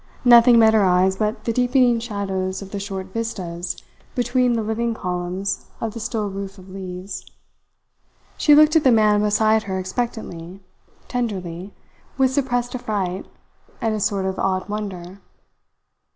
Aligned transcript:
Nothing 0.25 0.57
met 0.57 0.73
her 0.73 0.83
eyes 0.83 1.17
but 1.17 1.43
the 1.43 1.53
deepening 1.53 1.99
shadows 1.99 2.63
of 2.63 2.71
the 2.71 2.79
short 2.79 3.13
vistas 3.13 3.77
between 4.15 4.53
the 4.53 4.63
living 4.63 4.95
columns 4.95 5.67
of 5.79 5.93
the 5.93 5.99
still 5.99 6.27
roof 6.27 6.57
of 6.57 6.71
leaves. 6.71 7.23
She 8.35 8.55
looked 8.55 8.75
at 8.75 8.83
the 8.83 8.91
man 8.91 9.21
beside 9.21 9.61
her 9.69 9.77
expectantly, 9.77 10.59
tenderly, 11.07 11.71
with 12.17 12.31
suppressed 12.31 12.73
affright 12.73 13.27
and 13.79 13.93
a 13.93 13.99
sort 13.99 14.25
of 14.25 14.39
awed 14.39 14.67
wonder. 14.67 15.19